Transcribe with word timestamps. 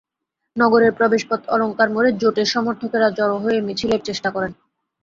নগরের 0.55 0.91
প্রবেশপথ 0.97 1.41
অলংকার 1.47 1.89
মোড়ে 1.89 2.09
জোটের 2.21 2.47
সমর্থকেরা 2.47 3.07
জড়ো 3.17 3.37
হয়ে 3.43 3.59
মিছিলের 3.67 4.01
চেষ্টা 4.07 4.29
করেন। 4.35 4.51